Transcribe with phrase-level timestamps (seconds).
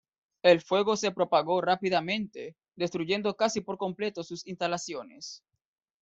[0.41, 5.43] El fuego se propagó rápidamente, destruyendo casi por completo sus instalaciones.